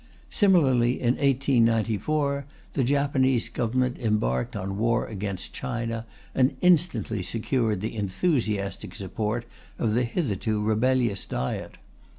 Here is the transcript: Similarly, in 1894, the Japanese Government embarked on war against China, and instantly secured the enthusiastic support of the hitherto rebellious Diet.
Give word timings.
Similarly, 0.31 0.99
in 0.99 1.13
1894, 1.17 2.47
the 2.73 2.83
Japanese 2.83 3.49
Government 3.49 3.99
embarked 3.99 4.55
on 4.55 4.79
war 4.79 5.05
against 5.05 5.53
China, 5.53 6.07
and 6.33 6.57
instantly 6.61 7.21
secured 7.21 7.81
the 7.81 7.95
enthusiastic 7.95 8.95
support 8.95 9.45
of 9.77 9.93
the 9.93 10.03
hitherto 10.03 10.59
rebellious 10.59 11.23
Diet. 11.27 11.77